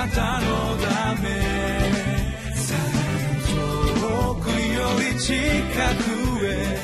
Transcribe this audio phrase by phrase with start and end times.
[0.00, 1.28] なたのため。
[3.50, 6.78] 遠くより近くへ。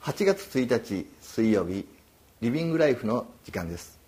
[0.00, 1.86] 8月1日水曜日
[2.40, 4.00] リビングライフの時間です。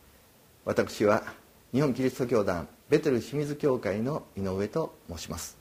[0.64, 1.22] 私は
[1.72, 5.58] 日本キリスト教団ベテル清水教会の井上と申します。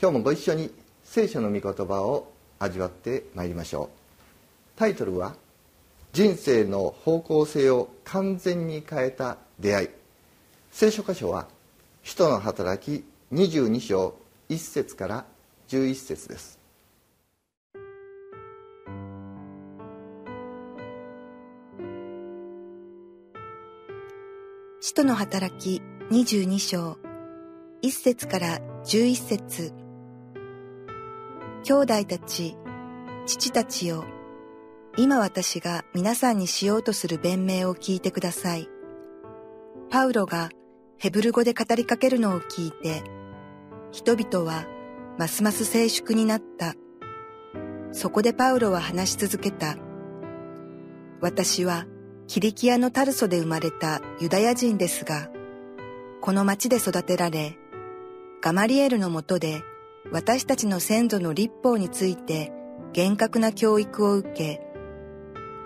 [0.00, 0.70] 今日もご一緒に
[1.02, 4.03] 聖書の御言葉を味わってまいりましょう。
[4.76, 5.34] タイトルは
[6.12, 9.88] 人生の方向性を完全に変えた出会い。
[10.70, 11.48] 聖書箇所は
[12.02, 14.14] 使徒の働き22章
[14.48, 15.24] 1節から
[15.68, 16.58] 11節です。
[24.80, 26.98] 使徒の働き22章
[27.82, 29.72] 1節から11節。
[31.64, 32.54] 兄弟たち、
[33.26, 34.04] 父たちよ、
[34.96, 38.68] 今私が皆さんにしようとする弁明を聞いてください。
[39.90, 40.50] パウロが
[40.98, 43.02] ヘブル語で語りかけるのを聞いて、
[43.90, 44.66] 人々は
[45.18, 46.74] ますます静粛になった。
[47.90, 49.76] そこでパウロは話し続けた。
[51.20, 51.86] 私は
[52.28, 55.28] キリキアのタルソで生まれたユダヤ人ですが、
[56.20, 57.58] この町で育てられ、
[58.40, 59.62] ガマリエルのもとで
[60.12, 62.52] 私たちの先祖の立法について
[62.92, 64.63] 厳格な教育を受け、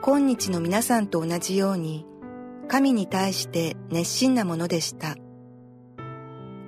[0.00, 2.06] 今日の皆さんと同じように、
[2.68, 5.16] 神に対して熱心なものでした。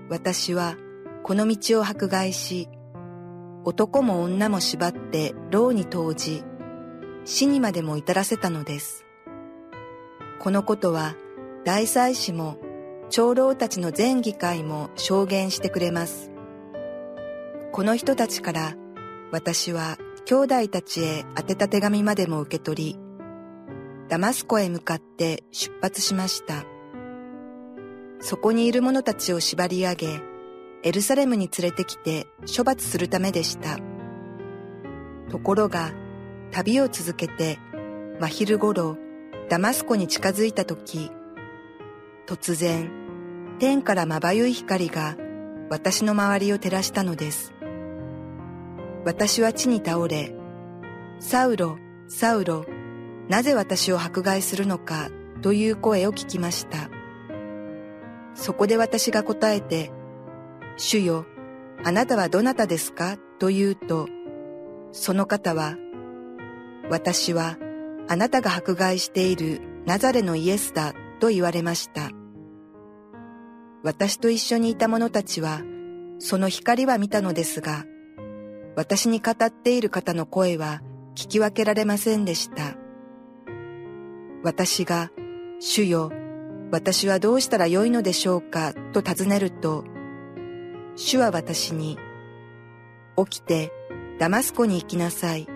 [0.08, 0.76] 私は
[1.22, 2.68] この道を迫害し、
[3.64, 6.42] 男も女も縛って牢に投じ、
[7.24, 9.04] 死にまでも至らせたのです。
[10.40, 11.14] このことは
[11.64, 12.58] 大祭司も
[13.10, 16.32] 長老たちの全議会も証言してくれます。
[17.70, 18.74] この人たちから
[19.30, 23.09] 私は兄弟たちへ宛てた手紙までも受け取り、
[24.10, 26.64] ダマスコへ向かって出発しました。
[28.18, 30.20] そこにいる者たちを縛り上げ、
[30.82, 33.78] エルサレムに連れてきて処罰するためでした。
[35.30, 35.92] ところが、
[36.50, 37.60] 旅を続けて、
[38.18, 38.98] 真昼頃、
[39.48, 41.12] ダマスコに近づいた時、
[42.26, 42.90] 突然、
[43.60, 45.16] 天からまばゆい光が
[45.70, 47.54] 私の周りを照らしたのです。
[49.04, 50.34] 私は地に倒れ、
[51.20, 51.78] サウロ、
[52.08, 52.66] サウロ、
[53.30, 55.08] なぜ私を迫害するのか
[55.40, 56.90] という声を聞きました。
[58.34, 59.92] そこで私が答えて、
[60.76, 61.26] 主よ、
[61.84, 63.18] あなたはどなたですか？
[63.38, 64.08] と言うと、
[64.90, 65.76] その方は、
[66.90, 67.56] 私は
[68.08, 72.10] あなたが迫害しているナザレのイエスだと言われました。
[73.84, 75.60] 私と一緒にいた者たちは、
[76.18, 77.84] その光は見たのですが、
[78.74, 80.82] 私に語っている方の声は
[81.14, 82.79] 聞き分けられませんでした。
[84.42, 85.10] 私が、
[85.58, 86.10] 主よ、
[86.70, 89.84] 私はどうしたらよいのでしょうかと尋ねると、
[90.96, 91.98] 主は私に、
[93.16, 93.72] 起きて
[94.18, 95.46] ダマスコに行きなさい。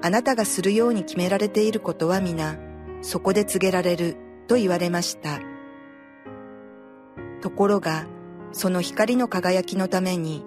[0.00, 2.58] あなたがするように決められていることは皆、
[3.02, 5.40] そこで告げられると言われました。
[7.40, 8.06] ところが、
[8.52, 10.44] その光の輝きのために、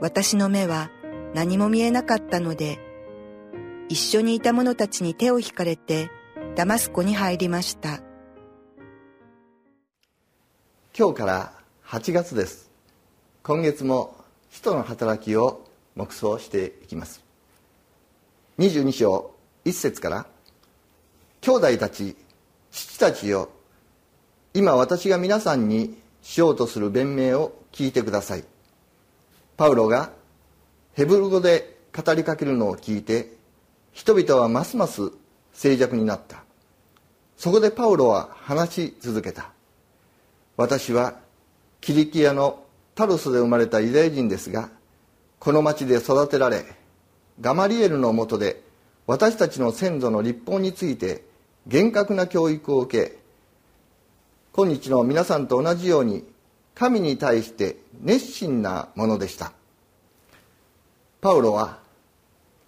[0.00, 0.90] 私の目は
[1.34, 2.78] 何も見えなかったので、
[3.88, 6.10] 一緒にいた者たちに手を引かれて、
[6.56, 8.00] ダマスコに入りました。
[10.98, 11.52] 今日から
[11.84, 12.70] 8月です。
[13.42, 14.16] 今月も
[14.50, 17.22] 使徒の働きを黙想していきます。
[18.58, 19.34] 22章
[19.64, 20.26] 1節から
[21.42, 22.16] 「兄弟たち
[22.70, 23.50] 父たちよ
[24.54, 28.44] 今私が皆さんにしようとする弁明を聞いてください」
[29.58, 30.12] パウロが
[30.94, 33.36] ヘブル語で語りかけるのを聞いて
[33.94, 35.12] 人々はますます
[35.54, 36.42] 静寂になった。
[37.36, 39.50] そこでパウロは話し続けた。
[40.56, 41.14] 私は
[41.80, 44.68] キリキアのタルスで生まれたユダヤ人ですが
[45.38, 46.64] この町で育てられ
[47.40, 48.62] ガマリエルのもとで
[49.06, 51.24] 私たちの先祖の立法について
[51.66, 53.18] 厳格な教育を受け
[54.52, 56.24] 今日の皆さんと同じように
[56.74, 59.52] 神に対して熱心なものでした。
[61.20, 61.78] パウロは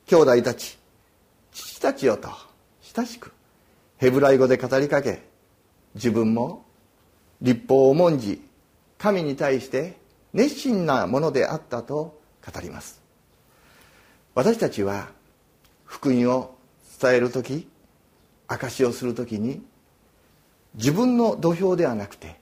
[0.06, 0.78] 兄弟たち
[1.76, 2.30] 父たちよと
[2.80, 3.34] 親しく
[3.98, 5.24] ヘブライ語で語りかけ
[5.94, 6.64] 自分も
[7.42, 8.42] 立法を重んじ
[8.96, 9.98] 神に対して
[10.32, 13.02] 熱心なものであったと語ります。
[14.34, 15.08] 私たちは
[15.84, 16.56] 福音を
[16.98, 17.68] 伝える時
[18.48, 19.62] 証しをする時に
[20.76, 22.36] 自分の土俵ではなくて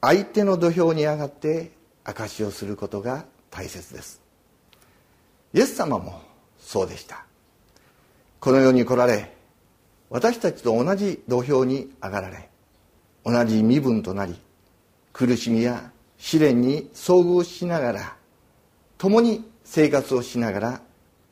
[0.00, 1.72] 相手の土俵に上がって
[2.02, 4.22] 証しをすることが大切です。
[5.52, 6.22] イエス様も
[6.58, 7.26] そうでした。
[8.44, 9.32] この世に来られ
[10.10, 12.50] 私たちと同じ土俵に上がられ
[13.24, 14.38] 同じ身分となり
[15.14, 18.16] 苦しみや試練に遭遇しながら
[18.98, 20.80] 共に生活をしながら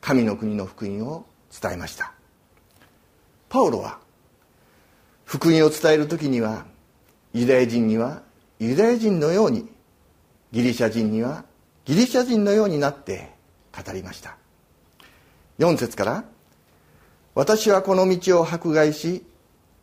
[0.01, 1.27] 神の国の福音を
[1.61, 2.13] 伝えました。
[3.47, 3.99] パウロは
[5.23, 6.65] 福音を伝える時には
[7.31, 8.23] ユダヤ人には
[8.57, 9.69] ユダヤ人のように
[10.51, 11.45] ギリシャ人には
[11.85, 13.29] ギリシャ人のようになって
[13.71, 14.35] 語りました。
[15.59, 16.23] 4節から
[17.35, 19.23] 「私はこの道を迫害し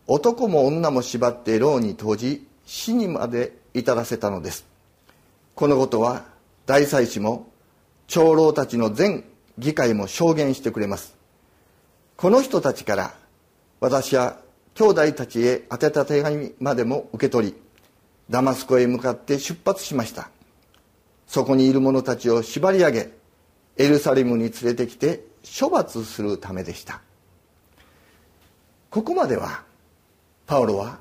[0.07, 4.65] 男も女も縛って牢に投じ死にまで至らせたのです。
[5.57, 6.25] このことは
[6.67, 7.49] 大祭司も
[8.07, 9.25] 長老たちの全
[9.59, 11.17] 議会も証言してくれます。
[12.17, 13.15] この人たちから
[13.81, 14.39] 私は
[14.75, 17.55] 兄弟たちへ宛てた手紙までも受け取り
[18.29, 20.31] ダマスコへ向かって出発しました。
[21.27, 23.11] そこにいる者たちを縛り上げ
[23.77, 25.25] エルサレムに連れてきて
[25.59, 27.03] 処罰するためでした。
[28.91, 29.63] ここまでは
[30.47, 30.99] パウロは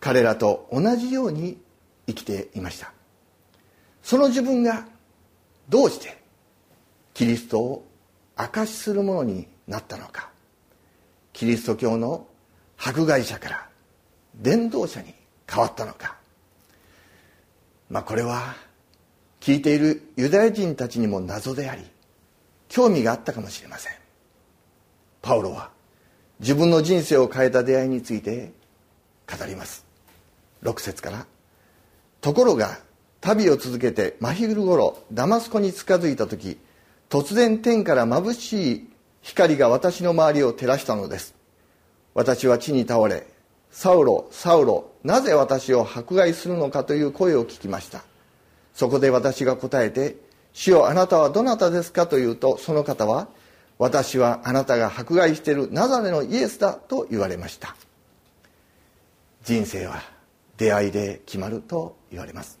[0.00, 1.58] 彼らと同じように
[2.06, 2.92] 生きていました。
[4.02, 4.86] その自分が
[5.68, 6.22] どうして
[7.14, 7.86] キリストを
[8.36, 10.30] 証しするものになったのか。
[11.32, 12.26] キリスト教の
[12.76, 13.68] 迫害者から
[14.34, 15.14] 伝道者に
[15.48, 16.16] 変わったのか。
[17.88, 18.56] まあこれは
[19.40, 21.82] 聞いているユダヤ人たちにも謎であり
[22.68, 23.92] 興味があったかもしれません。
[25.22, 25.70] パウロは
[26.40, 28.52] 自分の人生を変えた出会いについて
[29.30, 29.84] 語ります。
[30.62, 31.26] 6節から。
[32.22, 32.78] ところが
[33.20, 36.58] 旅を続けて真昼頃ダマスコに近づいた時
[37.10, 38.90] 突然天から眩しい
[39.20, 41.34] 光が私の周りを照らしたのです。
[42.14, 43.26] 私は地に倒れ
[43.70, 48.02] サウロサウロなぜ私を迫害するのかという声を聞きました。
[48.74, 50.16] そこで私が答えて
[50.54, 53.28] 「主よあなたはどなたですか?」と言うとその方は
[53.80, 57.74] 「私はあなたが迫害しているナザレのイエスだ」と言われました。
[59.42, 60.02] 人生は
[60.58, 62.58] 出会いで決まると言われます。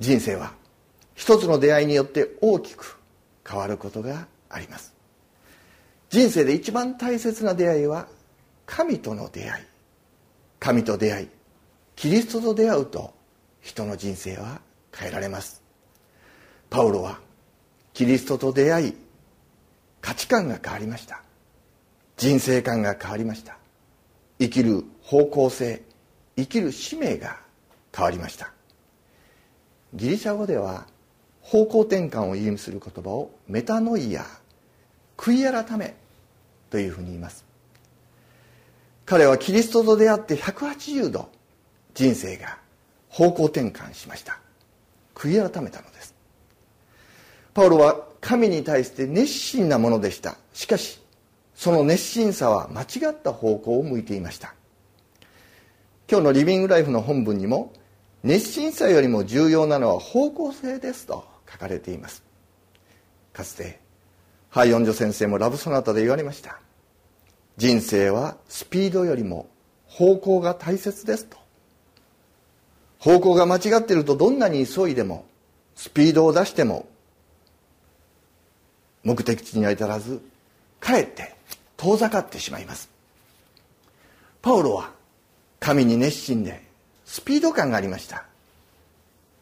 [0.00, 0.54] 人生は
[1.14, 2.98] 一つの出会いによって大きく
[3.48, 4.92] 変わることがあります。
[6.10, 8.08] 人生で一番大切な出会いは
[8.66, 9.64] 神との出会い。
[10.58, 11.28] 神と出会い
[11.94, 13.14] キリストと出会うと
[13.60, 14.60] 人の人生は
[14.92, 15.62] 変えられます。
[16.70, 17.20] パウロは
[17.94, 19.07] キリストと出会い
[20.08, 21.20] 価値観が変わりました。
[22.16, 23.58] 人生観が変わりました。
[24.38, 25.82] 生きる方向性
[26.34, 27.38] 生きる使命が
[27.94, 28.50] 変わりました。
[29.92, 30.86] ギリシャ語では
[31.42, 34.24] 方向転換を意味する言葉をメタノイア
[35.18, 35.94] 悔い改め
[36.70, 37.44] というふうに言います。
[39.04, 41.28] 彼はキリストと出会って180度
[41.92, 42.56] 人生が
[43.10, 44.38] 方向転換しました。
[45.14, 46.14] 悔い改めたのです。
[47.52, 50.36] パウロは神に対して熱心なものでした。
[50.52, 51.00] しかし
[51.54, 54.54] その熱心さは間違った方向を向いていました。
[56.10, 57.72] 今日のリビングライフの本文にも
[58.22, 62.22] 熱心さよりも重要なのは方向性ですと書かれています。
[63.32, 63.80] かつて
[64.50, 66.60] ハイオンジョ先生もラブソナタで言われました。
[67.56, 69.48] 人生はスピードよりも
[69.86, 71.36] 方向が大切ですと。
[72.98, 75.26] 方向が間違っているとどんなに急いでも
[75.74, 76.88] スピードを出しても
[79.08, 80.20] 目的地には至らず
[80.80, 81.34] かえって
[81.78, 82.90] 遠ざかってしまいます。
[84.42, 84.92] パウロは
[85.58, 86.62] 神に熱心で
[87.06, 88.26] スピード感がありました。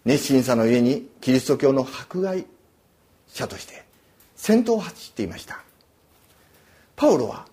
[0.04, 2.46] 熱心さの上にキリスト教の迫害
[3.26, 3.84] 者として
[4.36, 5.60] 先頭を走っていました。
[6.94, 7.48] パウロは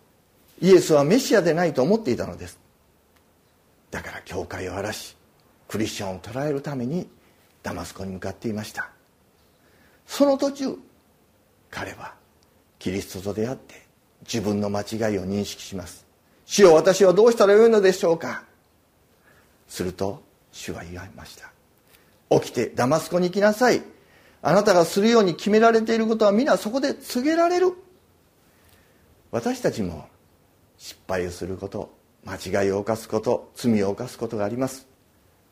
[0.61, 2.59] イエスはメシアでないと思っていたのです。
[3.89, 5.15] だから教会を荒らし
[5.67, 7.09] クリスチャンを捕らえるために
[7.63, 8.91] ダマスコに向かっていました。
[10.05, 10.77] その途中
[11.73, 12.13] 彼は
[12.77, 13.81] キリストと出会って
[14.21, 16.05] 自分の間違いを認識します。
[16.45, 18.43] 主よ私はどうしたらよいのでしょうか。
[19.67, 21.51] すると主は言われました。
[22.39, 23.81] 起きてダマスコに行きなさい。
[24.43, 27.73] あなたがするように決められていることは皆そこで告げられる。
[29.31, 30.05] 私たちも
[30.77, 31.91] 失敗をすること
[32.23, 34.85] 間違いを犯すこと罪を犯すことがあります。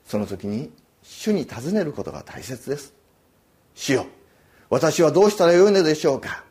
[0.05, 2.93] その時に主に尋ねることが大切です。
[3.73, 4.05] 主よ
[4.71, 6.45] 私はどうしたらよいのでしょうか？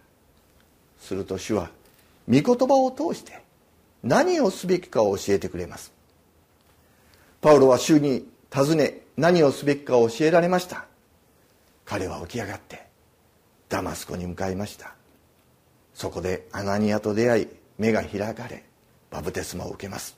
[0.98, 1.70] すると主は
[2.28, 3.42] 御言葉を通して
[4.02, 5.90] 何をすべきかを教えてくれます。
[7.40, 10.84] パウロは主に尋ね何をすべきかを教えられました？
[11.86, 12.86] 彼は起き上がって
[13.70, 14.94] ダマスコに向かいました。
[15.94, 17.48] そこでアナニアと出会い
[17.78, 18.64] 目が開かれ
[19.10, 20.14] バブテスマを受けます。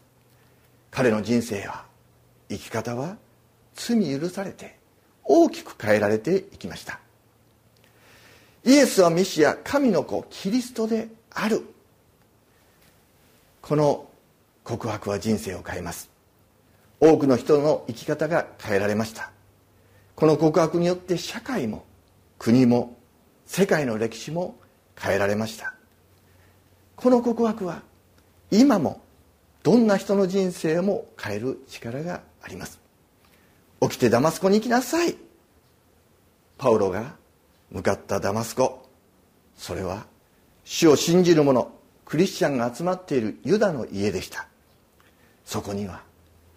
[0.91, 1.85] 彼の人生は
[2.49, 3.17] 生き方は
[3.77, 4.77] 罪許されて
[5.23, 6.99] 大きく変えられていきました。
[8.65, 11.67] イエスはメシア神の子キリストである。
[13.61, 14.09] この
[14.63, 16.11] 告白は人生を変えます。
[17.01, 19.31] 多くの人の生き方が変えられました。
[20.15, 21.85] この告白によって社会も
[22.39, 22.97] 国も
[23.47, 24.57] 世界の歴史も
[24.97, 25.75] 変えられました。
[26.95, 27.83] この告白は
[28.53, 29.01] 今も
[29.65, 32.81] どんな人の人生も変える力があります。
[33.81, 35.17] 起きてダマスコに行きなさい。
[36.59, 37.17] パウロが
[37.73, 38.87] 向かったダマスコ。
[39.57, 40.07] それは
[40.65, 41.73] 主を信じる者
[42.05, 44.47] クリスチャンが集まっているユダの家でした。
[45.45, 46.03] そこには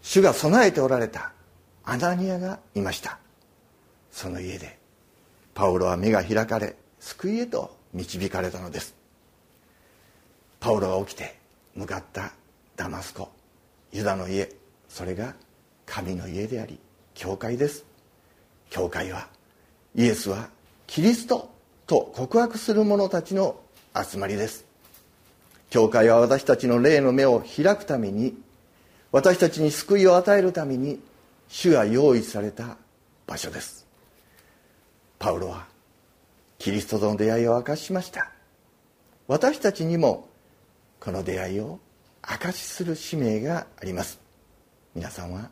[0.01, 1.31] 主が備えておられた
[1.83, 3.17] アナニアがいました。
[4.11, 4.77] その家で
[5.53, 8.93] パウロは目が開かれ救いへと導かれたのです。
[10.59, 11.37] パウロが起きて
[11.75, 12.33] 向かった
[12.75, 13.29] ダマスコ。
[13.93, 14.51] ユダの家
[14.89, 15.33] それが
[15.85, 16.77] 神の家であり
[17.13, 17.85] 教会です。
[18.69, 19.27] 教会は
[19.95, 20.49] イエスは
[20.87, 21.49] キリスト
[21.87, 23.59] と告白する者たちの
[23.95, 24.65] 集まりです。
[25.69, 28.37] 教会は私たちの霊の目を開くために
[29.11, 30.99] 私たちに救いを与えるために
[31.47, 32.77] 主が用意された
[33.27, 33.85] 場所です。
[35.19, 35.67] パウロは
[36.57, 38.31] キリストとの出会いを明かしました。
[39.27, 40.27] 私たちにも
[40.99, 41.79] この出会いを
[42.21, 44.19] 証しする使命があります。
[44.93, 45.49] 皆さんは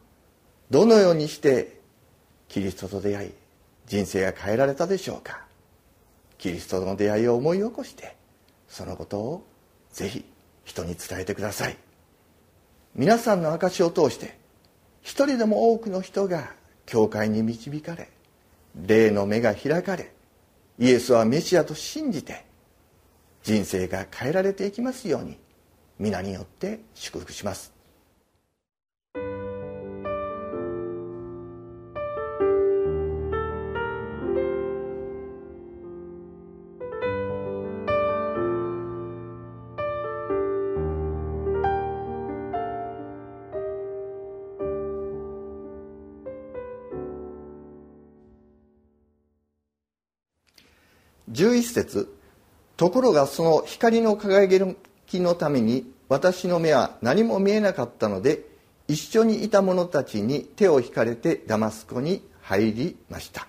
[0.70, 1.80] どのようにして
[2.48, 3.32] キリストと出会い
[3.94, 5.46] 人生が変えられたでしょうか？
[6.40, 8.16] キリストとの出会いを思い起こして
[8.68, 9.46] そのことを
[9.92, 10.26] ぜひ
[10.66, 11.78] 人に伝えてください。
[12.96, 14.36] 皆さんの証を通して
[15.04, 16.54] 一人でも多くの人が
[16.88, 18.10] 教会に導かれ
[18.84, 20.12] 霊の目が開かれ
[20.80, 22.46] イエスはメシアと信じて
[23.44, 25.38] 人生が変えられていきますように
[26.00, 27.72] 皆によって祝福します。
[51.34, 52.16] 11節。
[52.78, 54.48] ところがその光の輝
[55.06, 58.46] きのために私の目は何も見えなかったので
[58.88, 63.48] 一緒にいた者たちに手を引かれてダマスコに入りました。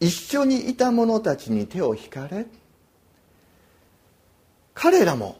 [0.00, 2.46] 一緒にいた者たちに手を引かれ
[4.74, 5.38] 彼らも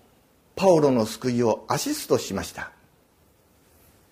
[0.56, 2.70] パウロの救いをアシストしました。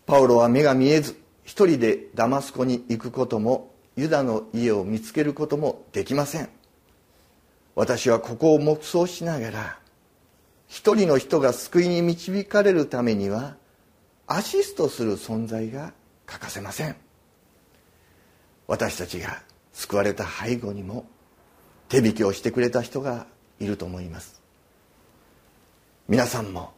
[0.04, 6.48] パウロは目が見えず一人でダマスコに行くこともユダの家を見つけることもできません。
[7.74, 9.78] 私はここを黙想しながら
[10.68, 13.56] 一人の人が救いに導かれるためには
[14.26, 15.92] アシストする存在が
[16.26, 16.96] 欠かせません。
[18.66, 21.06] 私たちが救われた背後にも
[21.88, 23.26] 手引きをしてくれた人が
[23.60, 24.40] いると思います。
[26.08, 26.72] 皆さんも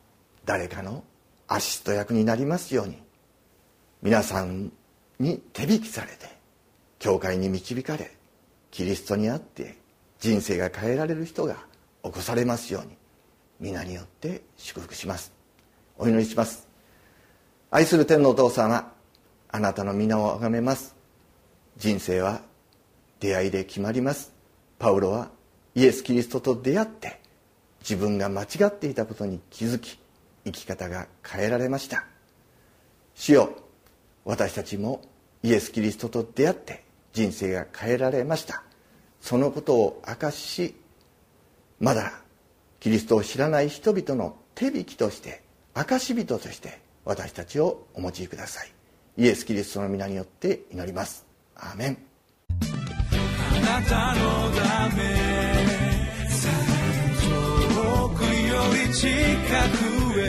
[0.45, 1.05] 誰かの
[1.47, 3.03] アシスト役になりますように
[4.03, 4.73] 皆さん
[5.19, 6.34] に手引きされて
[7.05, 8.11] 教会に導かれ
[8.71, 9.77] キリストにあって
[10.21, 11.57] 人生が変えられる人が
[12.03, 12.97] 起こされますように
[13.61, 15.31] 皆によって祝福します。
[15.99, 16.67] お祈りします。
[17.71, 18.91] 愛する天のお父様
[19.51, 20.97] あなたの皆を崇めます。
[21.77, 22.41] 人生は
[23.21, 24.33] 出会いで決まります。
[24.79, 25.29] パウロは
[25.75, 27.21] イエス・キリストと出会って
[27.81, 29.99] 自分が間違っていたことに気づき
[30.47, 32.07] 生き方が変えられました。
[33.15, 33.51] 主よ
[34.25, 35.03] 私たちも
[35.43, 36.84] イエス・キリストと出会って
[37.15, 38.63] 人生が変えられました。
[39.21, 40.75] そのことを明かし
[41.81, 42.13] まだ
[42.81, 45.43] キリストを知らない人々の手引きとして
[45.73, 48.71] 証人として私たちをお持ちください。
[49.17, 51.25] イエス・キリストの皆によって祈ります。
[51.55, 51.99] アーメン。
[52.61, 55.05] あなたのため
[57.25, 59.09] 遠くより近
[60.13, 60.25] くへ